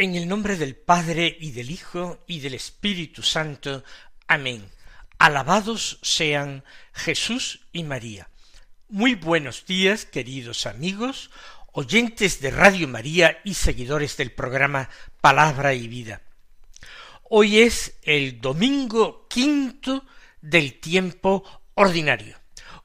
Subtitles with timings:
[0.00, 3.84] En el nombre del Padre y del Hijo y del Espíritu Santo.
[4.26, 4.66] Amén.
[5.18, 6.64] Alabados sean
[6.94, 8.30] Jesús y María.
[8.88, 11.30] Muy buenos días, queridos amigos,
[11.72, 14.88] oyentes de Radio María y seguidores del programa
[15.20, 16.22] Palabra y Vida.
[17.24, 20.06] Hoy es el domingo quinto
[20.40, 21.44] del tiempo
[21.74, 22.38] ordinario,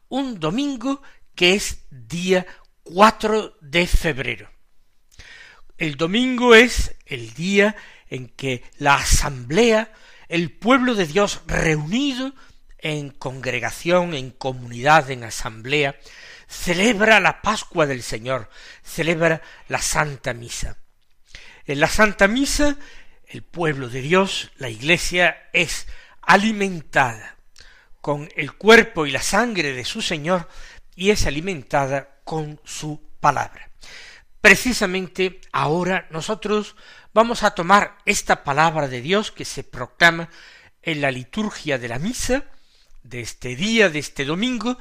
[0.10, 1.02] un domingo
[1.34, 2.46] que es día
[2.84, 4.55] cuatro de febrero.
[5.78, 7.76] El domingo es el día
[8.10, 9.92] en que la asamblea,
[10.30, 12.34] el pueblo de Dios reunido
[12.78, 16.00] en congregación, en comunidad, en asamblea,
[16.48, 18.50] celebra la Pascua del Señor,
[18.84, 20.78] celebra la Santa Misa.
[21.66, 22.78] En la Santa Misa,
[23.28, 25.88] el pueblo de Dios, la Iglesia, es
[26.22, 27.36] alimentada
[28.00, 30.48] con el cuerpo y la sangre de su Señor
[30.96, 33.72] y es alimentada con su palabra.
[34.46, 36.76] Precisamente ahora nosotros
[37.16, 40.30] vamos a tomar esta palabra de Dios que se proclama
[40.84, 42.44] en la liturgia de la misa
[43.02, 44.78] de este día, de este domingo,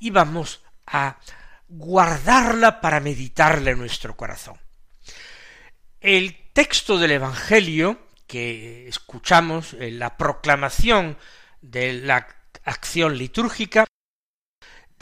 [0.00, 1.18] y vamos a
[1.68, 4.56] guardarla para meditarla en nuestro corazón.
[6.00, 11.18] El texto del Evangelio que escuchamos en la proclamación
[11.60, 12.26] de la
[12.64, 13.84] acción litúrgica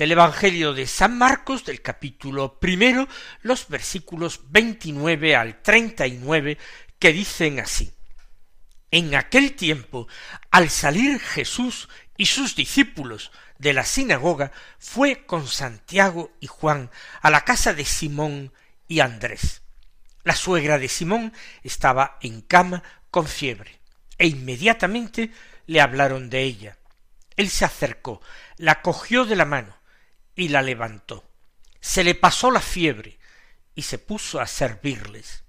[0.00, 3.06] del Evangelio de San Marcos, del capítulo primero,
[3.42, 6.56] los versículos 29 al 39,
[6.98, 7.92] que dicen así.
[8.90, 10.08] En aquel tiempo,
[10.50, 16.90] al salir Jesús y sus discípulos de la sinagoga, fue con Santiago y Juan
[17.20, 18.54] a la casa de Simón
[18.88, 19.60] y Andrés.
[20.24, 23.78] La suegra de Simón estaba en cama con fiebre,
[24.16, 25.30] e inmediatamente
[25.66, 26.78] le hablaron de ella.
[27.36, 28.22] Él se acercó,
[28.56, 29.79] la cogió de la mano,
[30.34, 31.30] y la levantó.
[31.80, 33.18] Se le pasó la fiebre
[33.74, 35.44] y se puso a servirles.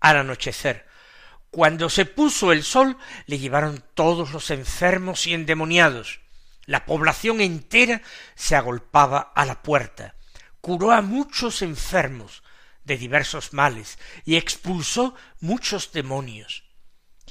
[0.00, 0.86] Al anochecer,
[1.50, 6.20] cuando se puso el sol, le llevaron todos los enfermos y endemoniados.
[6.66, 8.02] La población entera
[8.34, 10.14] se agolpaba a la puerta.
[10.60, 12.42] Curó a muchos enfermos
[12.84, 16.64] de diversos males y expulsó muchos demonios.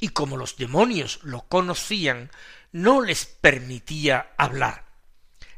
[0.00, 2.30] Y como los demonios lo conocían,
[2.72, 4.87] no les permitía hablar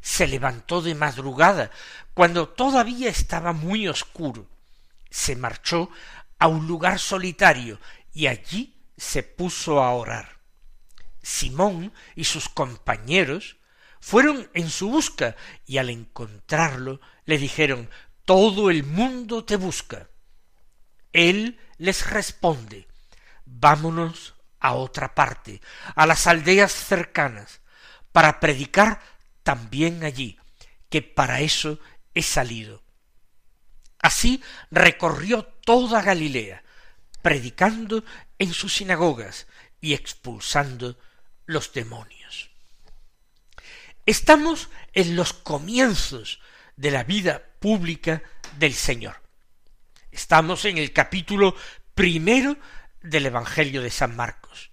[0.00, 1.70] se levantó de madrugada,
[2.14, 4.48] cuando todavía estaba muy oscuro.
[5.10, 5.90] Se marchó
[6.38, 7.78] a un lugar solitario
[8.12, 10.40] y allí se puso a orar.
[11.22, 13.56] Simón y sus compañeros
[14.00, 17.90] fueron en su busca y al encontrarlo le dijeron
[18.24, 20.08] todo el mundo te busca.
[21.12, 22.86] Él les responde
[23.50, 25.60] vámonos a otra parte,
[25.94, 27.60] a las aldeas cercanas,
[28.12, 29.00] para predicar
[29.42, 30.38] también allí,
[30.88, 31.78] que para eso
[32.14, 32.82] he salido.
[33.98, 36.62] Así recorrió toda Galilea,
[37.22, 38.04] predicando
[38.38, 39.46] en sus sinagogas
[39.80, 40.98] y expulsando
[41.46, 42.50] los demonios.
[44.06, 46.40] Estamos en los comienzos
[46.76, 48.22] de la vida pública
[48.58, 49.22] del Señor.
[50.10, 51.54] Estamos en el capítulo
[51.94, 52.56] primero
[53.02, 54.70] del Evangelio de San Marcos.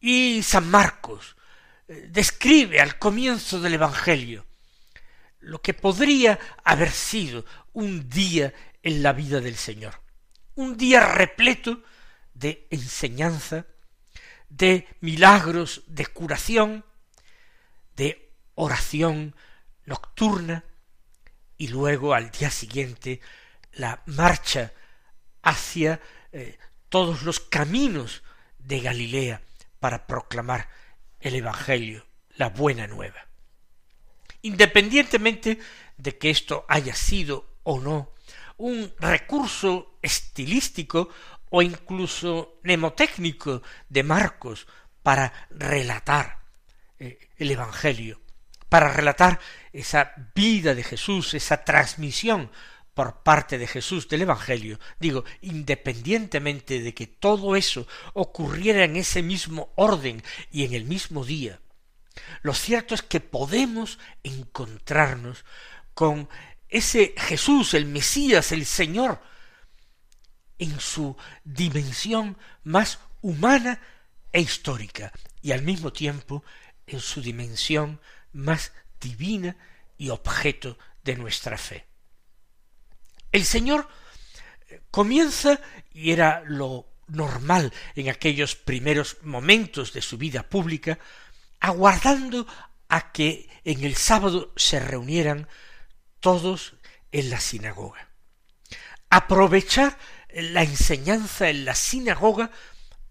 [0.00, 1.35] Y San Marcos
[1.88, 4.46] describe al comienzo del Evangelio
[5.40, 8.52] lo que podría haber sido un día
[8.82, 10.00] en la vida del Señor,
[10.54, 11.82] un día repleto
[12.34, 13.66] de enseñanza,
[14.48, 16.84] de milagros, de curación,
[17.94, 19.34] de oración
[19.84, 20.64] nocturna,
[21.58, 23.20] y luego al día siguiente
[23.72, 24.72] la marcha
[25.42, 26.00] hacia
[26.32, 26.58] eh,
[26.88, 28.22] todos los caminos
[28.58, 29.42] de Galilea
[29.80, 30.68] para proclamar
[31.26, 32.06] el Evangelio,
[32.36, 33.26] la buena nueva.
[34.42, 35.58] Independientemente
[35.96, 38.12] de que esto haya sido o no
[38.58, 41.10] un recurso estilístico
[41.50, 44.66] o incluso mnemotécnico de Marcos
[45.02, 46.40] para relatar
[46.98, 48.20] eh, el Evangelio,
[48.68, 49.40] para relatar
[49.72, 52.50] esa vida de Jesús, esa transmisión
[52.96, 59.22] por parte de Jesús del Evangelio, digo, independientemente de que todo eso ocurriera en ese
[59.22, 61.60] mismo orden y en el mismo día,
[62.40, 65.44] lo cierto es que podemos encontrarnos
[65.92, 66.30] con
[66.70, 69.20] ese Jesús, el Mesías, el Señor,
[70.58, 73.78] en su dimensión más humana
[74.32, 75.12] e histórica,
[75.42, 76.42] y al mismo tiempo
[76.86, 78.00] en su dimensión
[78.32, 79.54] más divina
[79.98, 81.84] y objeto de nuestra fe.
[83.36, 83.86] El Señor
[84.70, 85.60] eh, comienza,
[85.92, 90.98] y era lo normal en aquellos primeros momentos de su vida pública,
[91.60, 92.46] aguardando
[92.88, 95.48] a que en el sábado se reunieran
[96.20, 96.76] todos
[97.12, 98.08] en la sinagoga.
[99.10, 99.98] Aprovechar
[100.32, 102.50] la enseñanza en la sinagoga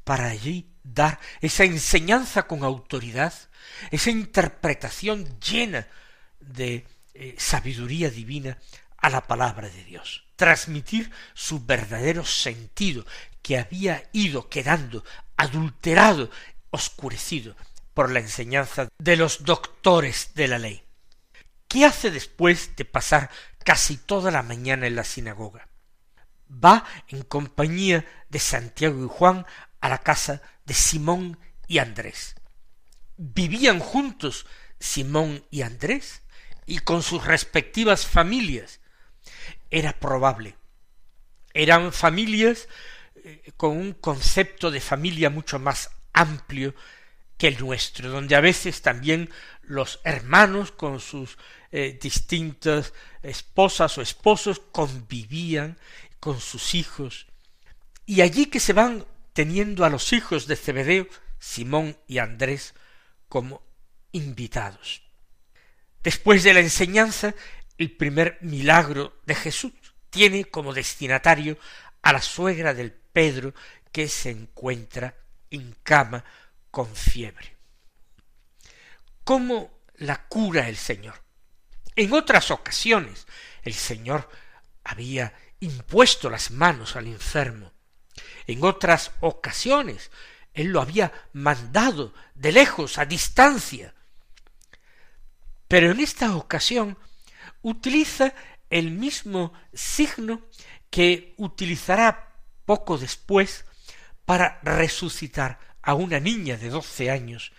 [0.03, 3.31] para allí dar esa enseñanza con autoridad,
[3.91, 5.87] esa interpretación llena
[6.39, 8.57] de eh, sabiduría divina
[8.97, 13.05] a la palabra de Dios, transmitir su verdadero sentido
[13.41, 15.03] que había ido quedando
[15.37, 16.29] adulterado,
[16.71, 17.55] oscurecido
[17.93, 20.83] por la enseñanza de los doctores de la ley.
[21.67, 23.29] ¿Qué hace después de pasar
[23.63, 25.69] casi toda la mañana en la sinagoga?
[26.49, 29.45] Va en compañía de Santiago y Juan
[29.81, 32.35] a la casa de Simón y Andrés.
[33.17, 34.45] Vivían juntos
[34.79, 36.21] Simón y Andrés
[36.65, 38.79] y con sus respectivas familias
[39.69, 40.55] era probable.
[41.53, 42.67] Eran familias
[43.15, 46.73] eh, con un concepto de familia mucho más amplio
[47.37, 49.29] que el nuestro, donde a veces también
[49.63, 51.37] los hermanos con sus
[51.71, 52.93] eh, distintas
[53.23, 55.77] esposas o esposos convivían
[56.19, 57.27] con sus hijos,
[58.05, 61.07] y allí que se van teniendo a los hijos de Zebedeo,
[61.39, 62.73] Simón y Andrés,
[63.27, 63.61] como
[64.11, 65.01] invitados.
[66.03, 67.35] Después de la enseñanza,
[67.77, 69.73] el primer milagro de Jesús
[70.09, 71.57] tiene como destinatario
[72.01, 73.53] a la suegra del Pedro
[73.91, 75.15] que se encuentra
[75.49, 76.23] en cama
[76.71, 77.55] con fiebre.
[79.23, 81.21] ¿Cómo la cura el Señor?
[81.95, 83.25] En otras ocasiones
[83.63, 84.29] el Señor
[84.83, 87.71] había impuesto las manos al enfermo.
[88.47, 90.11] En otras ocasiones
[90.53, 93.93] él lo había mandado de lejos, a distancia.
[95.67, 96.97] Pero en esta ocasión
[97.65, 98.31] utiliza
[98.69, 100.43] el mismo signo
[100.91, 103.65] que utilizará poco después
[104.23, 107.53] para resucitar a una niña de doce años,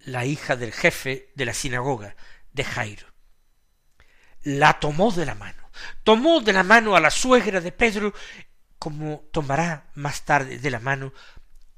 [0.00, 2.16] la hija del jefe de la sinagoga,
[2.52, 3.06] de Jairo.
[4.42, 5.70] La tomó de la mano,
[6.02, 8.14] tomó de la mano a la suegra de Pedro,
[8.78, 11.12] como tomará más tarde de la mano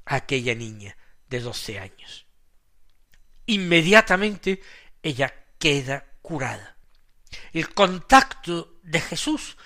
[0.05, 0.95] a aquella niña
[1.27, 2.25] de doce años.
[3.47, 4.61] Inmediatamente
[5.03, 6.74] ella queda curada.
[7.53, 9.57] El contacto de Jesús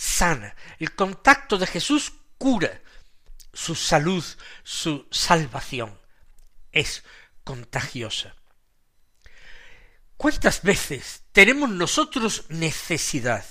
[0.00, 2.80] sana, el contacto de Jesús cura,
[3.52, 4.24] su salud,
[4.62, 6.00] su salvación
[6.72, 7.04] es
[7.44, 8.34] contagiosa.
[10.16, 13.44] ¿Cuántas veces tenemos nosotros necesidad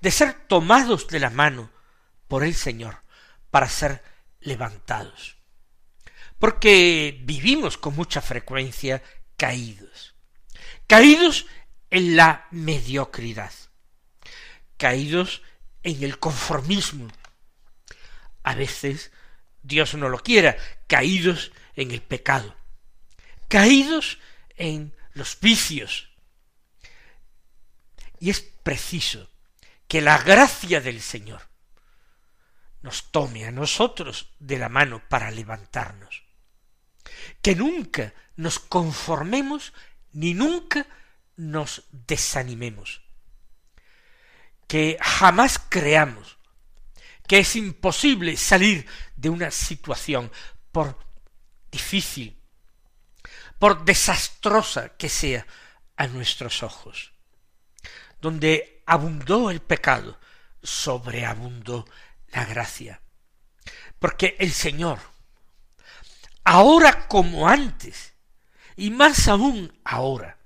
[0.00, 1.70] de ser tomados de la mano
[2.28, 3.02] por el Señor
[3.50, 4.02] para ser
[4.40, 5.36] levantados?
[6.38, 9.02] Porque vivimos con mucha frecuencia
[9.36, 10.14] caídos,
[10.86, 11.46] caídos
[11.92, 13.52] en la mediocridad,
[14.78, 15.42] caídos
[15.82, 17.06] en el conformismo.
[18.42, 19.12] A veces,
[19.62, 20.56] Dios no lo quiera,
[20.86, 22.56] caídos en el pecado,
[23.46, 24.18] caídos
[24.56, 26.08] en los vicios.
[28.18, 29.28] Y es preciso
[29.86, 31.42] que la gracia del Señor
[32.80, 36.22] nos tome a nosotros de la mano para levantarnos.
[37.42, 39.74] Que nunca nos conformemos
[40.12, 40.86] ni nunca
[41.36, 43.02] nos desanimemos,
[44.66, 46.38] que jamás creamos
[47.26, 48.86] que es imposible salir
[49.16, 50.30] de una situación
[50.70, 50.98] por
[51.70, 52.38] difícil,
[53.58, 55.46] por desastrosa que sea
[55.96, 57.12] a nuestros ojos.
[58.20, 60.18] Donde abundó el pecado,
[60.62, 61.86] sobreabundó
[62.28, 63.00] la gracia.
[63.98, 64.98] Porque el Señor,
[66.44, 68.14] ahora como antes,
[68.76, 70.38] y más aún ahora,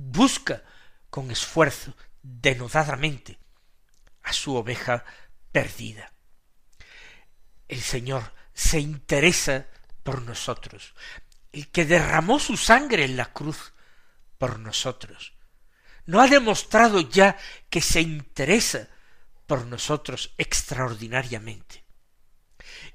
[0.00, 0.62] busca
[1.10, 3.38] con esfuerzo denodadamente
[4.22, 5.04] a su oveja
[5.52, 6.12] perdida.
[7.68, 9.66] El Señor se interesa
[10.02, 10.94] por nosotros,
[11.52, 13.72] el que derramó su sangre en la cruz
[14.38, 15.34] por nosotros.
[16.06, 17.36] ¿No ha demostrado ya
[17.68, 18.88] que se interesa
[19.46, 21.84] por nosotros extraordinariamente?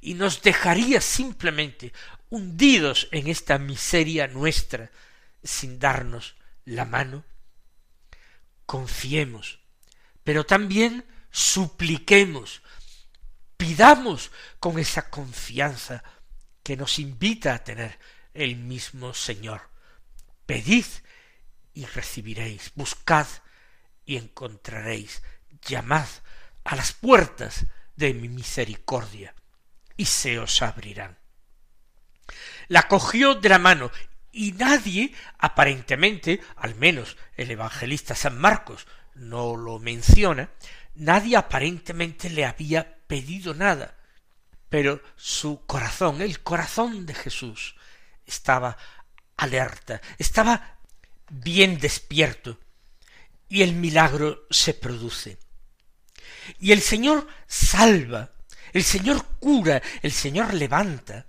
[0.01, 1.93] Y nos dejaría simplemente
[2.29, 4.91] hundidos en esta miseria nuestra
[5.43, 6.35] sin darnos
[6.65, 7.23] la mano?
[8.65, 9.59] Confiemos,
[10.23, 12.61] pero también supliquemos,
[13.57, 16.03] pidamos con esa confianza
[16.63, 17.99] que nos invita a tener
[18.33, 19.69] el mismo Señor.
[20.45, 20.85] Pedid
[21.73, 23.27] y recibiréis, buscad
[24.05, 25.21] y encontraréis,
[25.61, 26.07] llamad
[26.63, 29.35] a las puertas de mi misericordia
[29.95, 31.17] y se os abrirán.
[32.67, 33.91] La cogió de la mano
[34.35, 40.49] y nadie, aparentemente, al menos el evangelista San Marcos no lo menciona,
[40.93, 43.95] nadie aparentemente le había pedido nada,
[44.67, 47.77] pero su corazón, el corazón de Jesús,
[48.25, 48.77] estaba
[49.37, 50.79] alerta, estaba
[51.29, 52.59] bien despierto,
[53.47, 55.37] y el milagro se produce.
[56.59, 58.31] Y el Señor salva,
[58.73, 61.25] el Señor cura, el Señor levanta,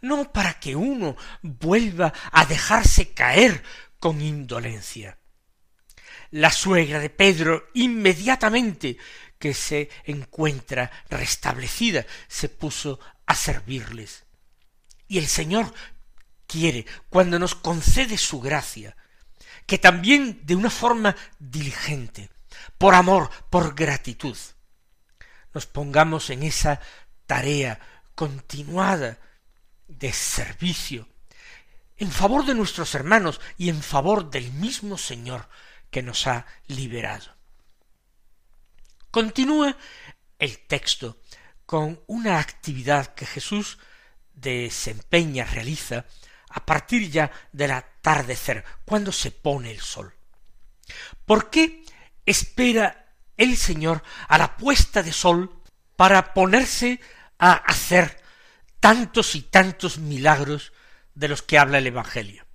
[0.00, 3.62] no para que uno vuelva a dejarse caer
[3.98, 5.18] con indolencia.
[6.30, 8.98] La suegra de Pedro inmediatamente
[9.38, 14.24] que se encuentra restablecida se puso a servirles.
[15.06, 15.72] Y el Señor
[16.46, 18.96] quiere, cuando nos concede su gracia,
[19.66, 22.30] que también de una forma diligente,
[22.76, 24.36] por amor, por gratitud,
[25.54, 26.80] nos pongamos en esa
[27.26, 27.80] tarea
[28.14, 29.18] continuada
[29.88, 31.08] de servicio
[31.96, 35.48] en favor de nuestros hermanos y en favor del mismo Señor
[35.90, 37.34] que nos ha liberado.
[39.10, 39.76] Continúa
[40.38, 41.20] el texto
[41.66, 43.78] con una actividad que Jesús
[44.32, 46.06] desempeña, realiza,
[46.50, 50.14] a partir ya del atardecer, cuando se pone el sol.
[51.26, 51.84] ¿Por qué
[52.24, 55.62] espera el Señor a la puesta de sol
[55.96, 57.00] para ponerse
[57.38, 58.22] a hacer
[58.80, 60.72] tantos y tantos milagros
[61.14, 62.46] de los que habla el Evangelio?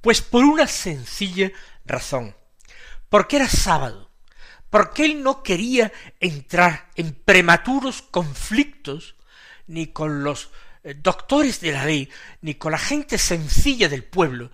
[0.00, 1.50] Pues por una sencilla
[1.84, 2.36] razón,
[3.08, 4.10] porque era sábado,
[4.70, 9.16] porque él no quería entrar en prematuros conflictos
[9.66, 10.50] ni con los
[10.82, 12.08] eh, doctores de la ley,
[12.40, 14.50] ni con la gente sencilla del pueblo,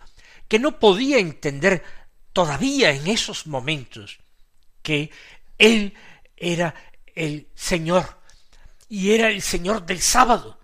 [0.48, 1.84] que no podía entender
[2.32, 4.18] todavía en esos momentos
[4.82, 5.10] que
[5.58, 5.94] él
[6.36, 6.74] era
[7.14, 8.20] el Señor
[8.88, 10.60] y era el Señor del sábado,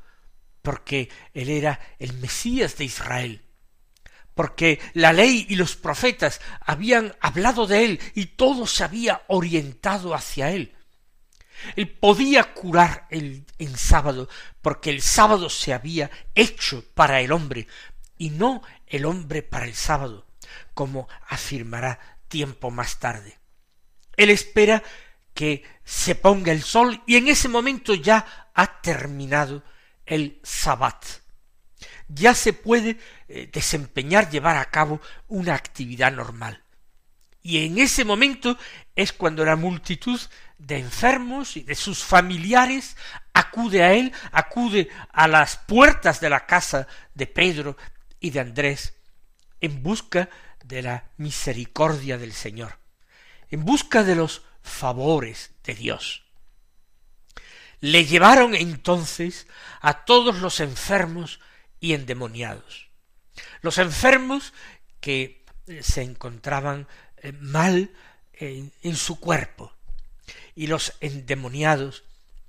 [0.62, 3.42] porque él era el Mesías de Israel,
[4.35, 10.14] porque la ley y los profetas habían hablado de él y todo se había orientado
[10.14, 10.75] hacia él.
[11.76, 14.28] Él podía curar el, en sábado,
[14.62, 17.69] porque el sábado se había hecho para el hombre,
[18.19, 20.26] y no el hombre para el sábado,
[20.75, 23.38] como afirmará tiempo más tarde.
[24.16, 24.83] Él espera
[25.35, 29.62] que se ponga el sol y en ese momento ya ha terminado
[30.06, 31.04] el sabbat.
[32.09, 36.62] Ya se puede eh, desempeñar, llevar a cabo una actividad normal.
[37.42, 38.56] Y en ese momento
[38.94, 40.21] es cuando la multitud
[40.59, 42.97] de enfermos y de sus familiares
[43.32, 47.76] acude a él, acude a las puertas de la casa de Pedro
[48.21, 48.94] y de Andrés
[49.61, 50.28] en busca
[50.64, 52.78] de la misericordia del Señor,
[53.50, 56.22] en busca de los favores de Dios.
[57.83, 59.49] Le llevaron entonces
[59.81, 61.41] a todos los enfermos
[61.81, 62.89] y endemoniados.
[63.61, 64.53] Los enfermos
[65.01, 65.45] que
[65.81, 66.87] se encontraban
[67.17, 67.91] eh, mal
[68.35, 69.73] en, su cuerpo,
[70.55, 72.05] y los endemoniados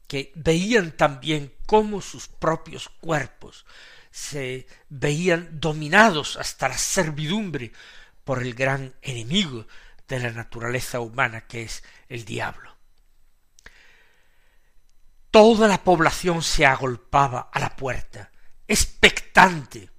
[0.08, 3.66] que veían también cómo sus propios cuerpos
[4.12, 7.72] se veían dominados hasta la servidumbre
[8.24, 9.68] por el gran enemigo
[10.08, 12.73] de la naturaleza humana que es el diablo.
[15.34, 18.32] Toda la población se agolpaba a la puerta,
[18.68, 19.90] expectante.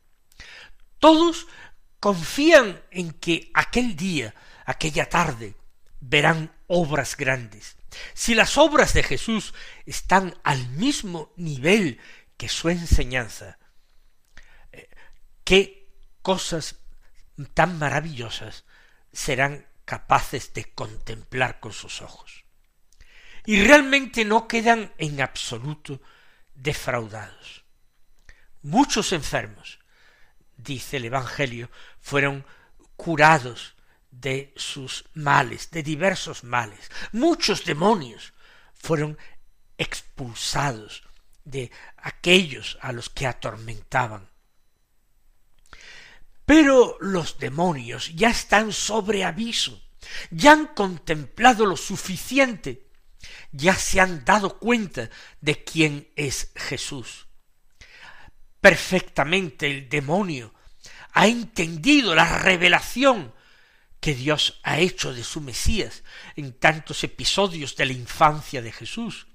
[1.00, 1.48] Todos
[1.98, 4.32] confían en que aquel día,
[4.64, 5.56] aquella tarde,
[5.98, 7.76] verán obras grandes.
[8.12, 9.54] Si las obras de Jesús
[9.86, 12.00] están al mismo nivel
[12.36, 13.58] que su enseñanza,
[14.70, 14.88] eh,
[15.42, 15.90] ¿qué
[16.22, 16.76] cosas
[17.54, 18.66] tan maravillosas
[19.12, 22.43] serán capaces de contemplar con sus ojos?
[23.46, 26.00] Y realmente no quedan en absoluto
[26.54, 27.64] defraudados.
[28.62, 29.78] Muchos enfermos,
[30.56, 31.70] dice el Evangelio,
[32.00, 32.46] fueron
[32.96, 33.74] curados
[34.10, 36.90] de sus males, de diversos males.
[37.12, 38.32] Muchos demonios
[38.72, 39.18] fueron
[39.76, 41.02] expulsados
[41.44, 44.30] de aquellos a los que atormentaban.
[46.46, 49.82] Pero los demonios ya están sobre aviso,
[50.30, 52.83] ya han contemplado lo suficiente,
[53.52, 57.26] ya se han dado cuenta de quién es Jesús.
[58.60, 60.54] Perfectamente el demonio
[61.12, 63.32] ha entendido la revelación
[64.00, 66.02] que Dios ha hecho de su Mesías
[66.36, 69.26] en tantos episodios de la infancia de Jesús,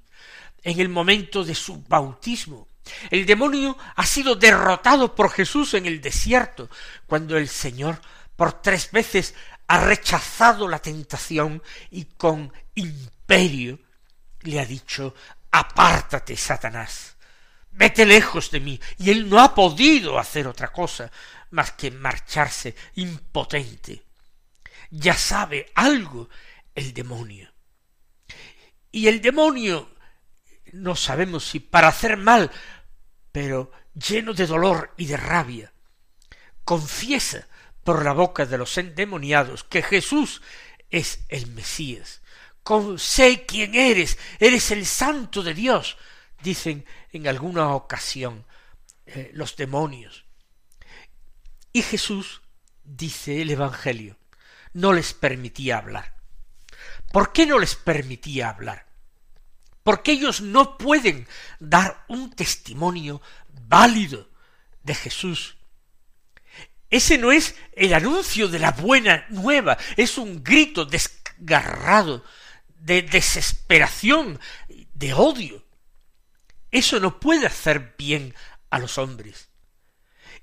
[0.62, 2.68] en el momento de su bautismo.
[3.10, 6.70] El demonio ha sido derrotado por Jesús en el desierto,
[7.08, 8.02] cuando el Señor
[8.36, 9.34] por tres veces
[9.68, 12.52] ha rechazado la tentación y con
[13.30, 15.14] le ha dicho
[15.52, 17.16] apártate, Satanás,
[17.72, 18.80] vete lejos de mí.
[18.98, 21.12] Y él no ha podido hacer otra cosa
[21.52, 24.04] más que marcharse impotente.
[24.92, 26.30] Ya sabe algo
[26.74, 27.52] el demonio.
[28.92, 29.90] Y el demonio,
[30.74, 32.50] no sabemos si para hacer mal,
[33.32, 35.72] pero lleno de dolor y de rabia,
[36.64, 37.48] confiesa
[37.84, 40.42] por la boca de los endemoniados que Jesús
[40.90, 42.19] es el Mesías,
[42.98, 45.98] sé quién eres, eres el santo de Dios,
[46.42, 48.46] dicen en alguna ocasión
[49.06, 50.26] eh, los demonios.
[51.74, 52.42] Y Jesús,
[52.84, 54.18] dice el Evangelio,
[54.74, 56.16] no les permitía hablar.
[57.12, 58.88] ¿Por qué no les permitía hablar?
[59.84, 61.28] Porque ellos no pueden
[61.60, 63.22] dar un testimonio
[63.68, 64.30] válido
[64.84, 65.58] de Jesús.
[66.90, 72.24] Ese no es el anuncio de la buena nueva, es un grito desgarrado
[72.80, 74.40] de desesperación,
[74.94, 75.64] de odio.
[76.72, 78.34] Eso no puede hacer bien
[78.70, 79.50] a los hombres.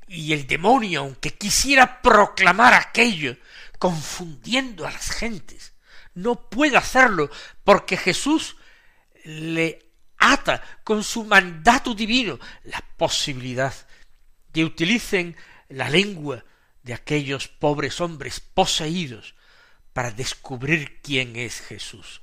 [0.08, 3.36] Y el demonio, aunque quisiera proclamar aquello,
[3.78, 5.72] confundiendo a las gentes,
[6.14, 7.30] no puede hacerlo
[7.64, 8.56] porque Jesús
[9.24, 13.74] le ata con su mandato divino la posibilidad
[14.52, 15.36] de utilicen
[15.68, 16.44] la lengua
[16.82, 19.34] de aquellos pobres hombres poseídos
[19.92, 22.22] para descubrir quién es Jesús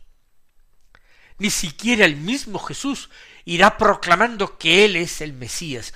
[1.38, 3.10] ni siquiera el mismo Jesús
[3.46, 5.94] irá proclamando que Él es el Mesías.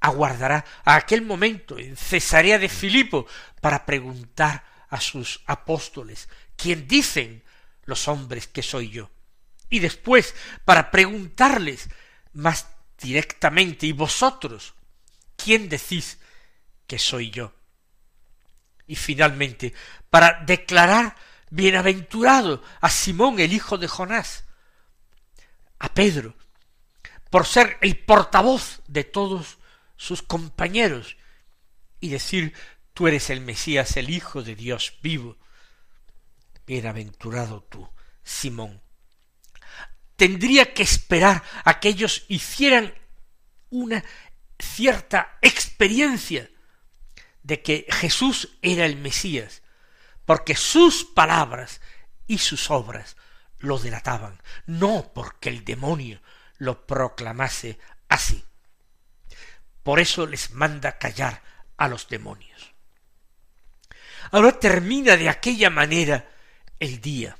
[0.00, 3.26] Aguardará a aquel momento en Cesarea de Filipo
[3.60, 7.42] para preguntar a sus apóstoles quién dicen
[7.84, 9.10] los hombres que soy yo.
[9.70, 10.34] Y después
[10.64, 11.88] para preguntarles
[12.32, 12.68] más
[13.00, 14.74] directamente y vosotros
[15.36, 16.18] quién decís
[16.86, 17.52] que soy yo.
[18.86, 19.74] Y finalmente
[20.10, 21.16] para declarar
[21.50, 24.44] bienaventurado a Simón el hijo de Jonás,
[25.78, 26.34] a Pedro
[27.30, 29.58] por ser el portavoz de todos
[29.96, 31.16] sus compañeros
[32.00, 32.54] y decir
[32.94, 35.36] tú eres el Mesías, el Hijo de Dios vivo.
[36.66, 37.88] Bienaventurado tú,
[38.22, 38.82] Simón.
[40.16, 42.94] Tendría que esperar a que ellos hicieran
[43.70, 44.04] una
[44.58, 46.50] cierta experiencia
[47.42, 49.62] de que Jesús era el Mesías,
[50.24, 51.80] porque sus palabras
[52.26, 53.16] y sus obras
[53.60, 56.20] lo delataban, no porque el demonio
[56.58, 58.44] lo proclamase así.
[59.82, 61.42] Por eso les manda callar
[61.76, 62.74] a los demonios.
[64.30, 66.28] Ahora termina de aquella manera
[66.78, 67.38] el día.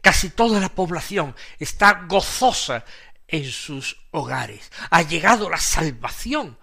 [0.00, 2.84] Casi toda la población está gozosa
[3.28, 4.72] en sus hogares.
[4.90, 6.58] Ha llegado la salvación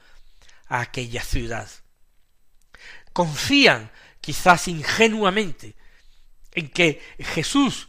[0.68, 1.70] a aquella ciudad.
[3.14, 5.76] Confían, quizás ingenuamente,
[6.54, 7.88] en que Jesús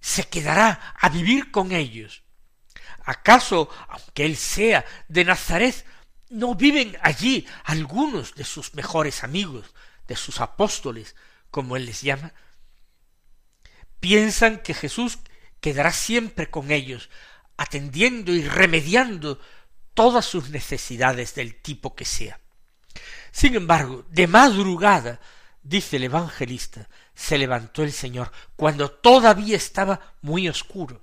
[0.00, 2.22] se quedará a vivir con ellos.
[3.04, 5.84] ¿Acaso, aunque él sea de Nazaret,
[6.28, 9.74] no viven allí algunos de sus mejores amigos,
[10.06, 11.16] de sus apóstoles,
[11.50, 12.32] como él les llama?
[13.98, 15.18] Piensan que Jesús
[15.60, 17.10] quedará siempre con ellos,
[17.56, 19.40] atendiendo y remediando
[19.94, 22.40] todas sus necesidades del tipo que sea.
[23.32, 25.20] Sin embargo, de madrugada,
[25.62, 31.02] dice el evangelista, se levantó el Señor cuando todavía estaba muy oscuro,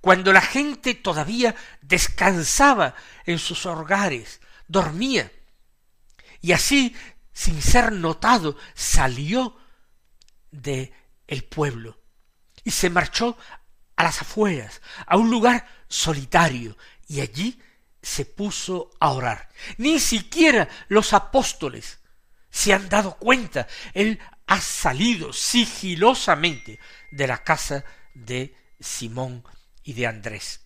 [0.00, 2.94] cuando la gente todavía descansaba
[3.26, 5.30] en sus hogares, dormía,
[6.40, 6.96] y así,
[7.32, 9.56] sin ser notado, salió
[10.50, 10.92] de
[11.26, 12.00] el pueblo
[12.64, 13.36] y se marchó
[13.96, 17.60] a las afueras, a un lugar solitario, y allí
[18.02, 19.50] se puso a orar.
[19.76, 21.99] Ni siquiera los apóstoles
[22.50, 23.66] se han dado cuenta.
[23.94, 26.78] Él ha salido sigilosamente
[27.10, 27.84] de la casa
[28.14, 29.44] de Simón
[29.82, 30.60] y de Andrés.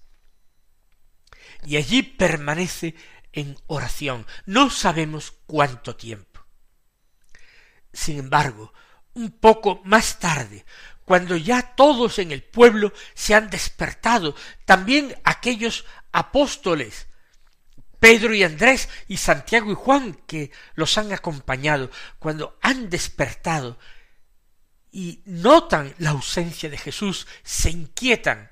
[1.66, 2.94] Y allí permanece
[3.32, 4.26] en oración.
[4.46, 6.40] No sabemos cuánto tiempo.
[7.92, 8.72] Sin embargo,
[9.14, 10.64] un poco más tarde,
[11.04, 17.06] cuando ya todos en el pueblo se han despertado, también aquellos apóstoles
[18.04, 23.78] Pedro y Andrés y Santiago y Juan que los han acompañado, cuando han despertado
[24.92, 28.50] y notan la ausencia de Jesús, se inquietan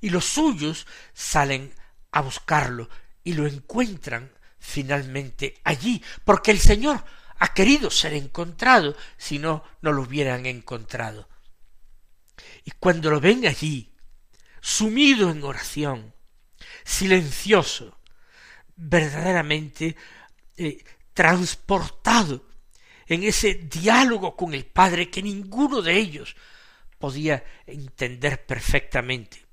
[0.00, 1.72] y los suyos salen
[2.10, 2.88] a buscarlo
[3.22, 7.04] y lo encuentran finalmente allí, porque el Señor
[7.38, 11.28] ha querido ser encontrado, si no, no lo hubieran encontrado.
[12.64, 13.94] Y cuando lo ven allí,
[14.60, 16.12] sumido en oración,
[16.82, 17.96] silencioso,
[18.76, 19.96] verdaderamente
[20.56, 22.46] eh, transportado
[23.06, 26.36] en ese diálogo con el Padre que ninguno de ellos
[26.98, 29.44] podía entender perfectamente.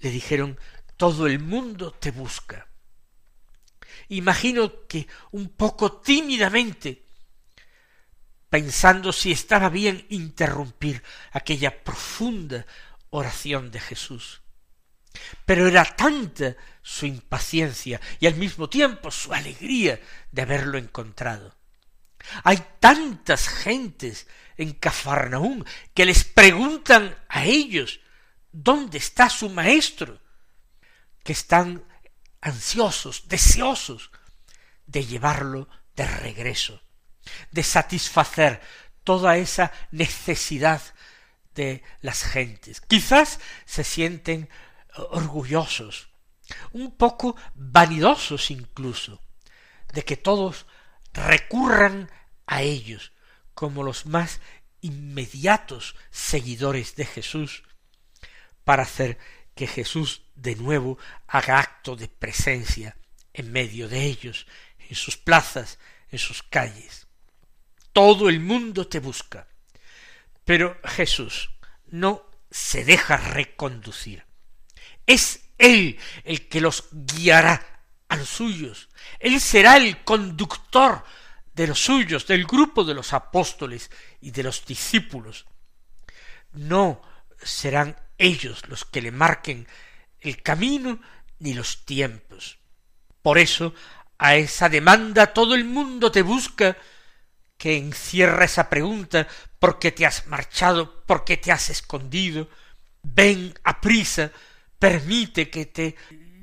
[0.00, 0.58] Le dijeron,
[0.96, 2.68] todo el mundo te busca.
[4.08, 7.06] Imagino que un poco tímidamente,
[8.50, 12.66] pensando si estaba bien interrumpir aquella profunda
[13.10, 14.41] oración de Jesús.
[15.44, 21.54] Pero era tanta su impaciencia y al mismo tiempo su alegría de haberlo encontrado.
[22.44, 28.00] Hay tantas gentes en Cafarnaún que les preguntan a ellos
[28.52, 30.20] ¿dónde está su maestro?
[31.22, 31.84] que están
[32.40, 34.10] ansiosos, deseosos
[34.86, 36.82] de llevarlo de regreso,
[37.52, 38.60] de satisfacer
[39.04, 40.82] toda esa necesidad
[41.54, 42.80] de las gentes.
[42.80, 44.48] Quizás se sienten
[44.96, 46.08] orgullosos,
[46.72, 49.20] un poco vanidosos incluso,
[49.92, 50.66] de que todos
[51.12, 52.10] recurran
[52.46, 53.12] a ellos
[53.54, 54.40] como los más
[54.80, 57.62] inmediatos seguidores de Jesús
[58.64, 59.18] para hacer
[59.54, 62.96] que Jesús de nuevo haga acto de presencia
[63.32, 64.46] en medio de ellos,
[64.78, 65.78] en sus plazas,
[66.10, 67.06] en sus calles.
[67.92, 69.48] Todo el mundo te busca.
[70.44, 71.50] Pero Jesús
[71.86, 74.24] no se deja reconducir.
[75.06, 78.88] Es Él el que los guiará a los suyos.
[79.18, 81.04] Él será el conductor
[81.54, 85.46] de los suyos, del grupo de los apóstoles y de los discípulos.
[86.52, 87.02] No
[87.42, 89.66] serán ellos los que le marquen
[90.20, 91.00] el camino
[91.38, 92.58] ni los tiempos.
[93.20, 93.74] Por eso,
[94.18, 96.76] a esa demanda todo el mundo te busca,
[97.56, 99.28] que encierra esa pregunta
[99.60, 101.04] ¿por qué te has marchado?
[101.06, 102.48] ¿por qué te has escondido?
[103.04, 104.32] Ven a prisa,
[104.82, 105.94] permite que te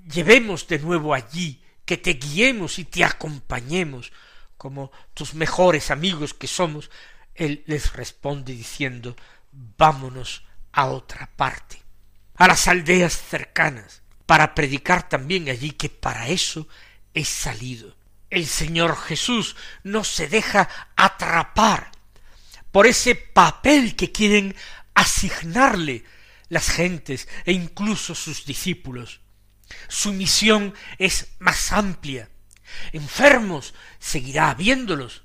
[0.10, 4.14] llevemos de nuevo allí, que te guiemos y te acompañemos,
[4.56, 6.90] como tus mejores amigos que somos,
[7.36, 9.18] él les responde diciendo
[9.52, 11.82] vámonos a otra parte,
[12.36, 16.66] a las aldeas cercanas, para predicar también allí que para eso
[17.14, 17.94] he salido.
[18.30, 21.92] El Señor Jesús no se deja atrapar
[22.72, 24.56] por ese papel que quieren
[24.94, 26.06] asignarle
[26.50, 29.22] las gentes e incluso sus discípulos.
[29.88, 32.30] Su misión es más amplia,
[32.92, 35.24] enfermos seguirá viéndolos,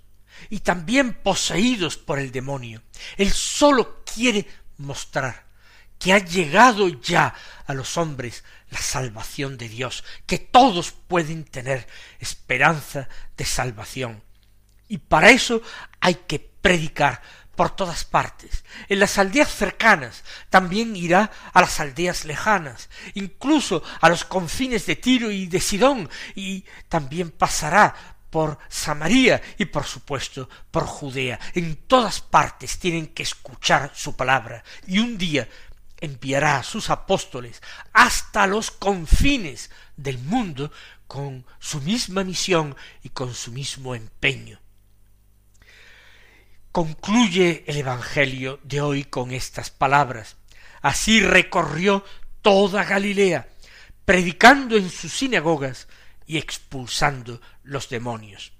[0.51, 2.83] y también poseídos por el demonio.
[3.17, 4.47] Él sólo quiere
[4.79, 5.45] mostrar
[5.99, 7.35] que ha llegado ya
[7.67, 11.87] a los hombres la salvación de Dios, que todos pueden tener
[12.19, 14.23] esperanza de salvación.
[14.89, 15.63] Y para eso
[16.01, 17.23] hay que predicar
[17.57, 18.65] por todas partes.
[18.89, 24.97] En las aldeas cercanas también irá a las aldeas lejanas, incluso a los confines de
[24.97, 27.95] Tiro y de Sidón, y también pasará
[28.31, 31.39] por Samaria y por supuesto por Judea.
[31.55, 35.49] En todas partes tienen que escuchar su palabra, y un día
[36.01, 37.63] enviará a sus apóstoles
[37.93, 40.73] hasta los confines del mundo
[41.07, 44.64] con su misma misión y con su mismo empeño.
[46.75, 50.35] Concluye el Evangelio de hoy con estas palabras.
[50.83, 52.05] Así recorrió
[52.43, 53.49] toda Galilea,
[54.05, 55.87] predicando en sus sinagogas
[56.27, 58.55] y expulsando los demonios.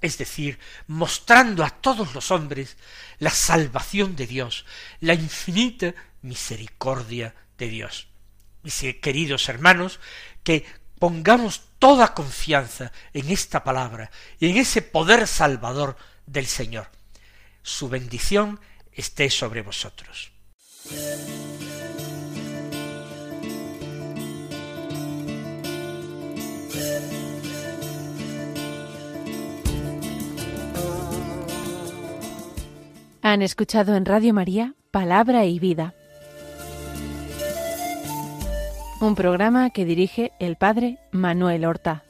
[0.00, 2.76] Es decir, mostrando a todos los hombres
[3.20, 4.64] la salvación de Dios,
[4.98, 8.08] la infinita misericordia de Dios.
[8.64, 10.00] Mis queridos hermanos,
[10.42, 10.66] que
[10.98, 15.96] pongamos toda confianza en esta palabra y en ese poder salvador
[16.26, 16.88] del Señor
[17.62, 18.60] su bendición
[18.92, 20.32] esté sobre vosotros.
[33.22, 35.94] Han escuchado en Radio María Palabra y Vida,
[39.00, 42.04] un programa que dirige el Padre Manuel Horta.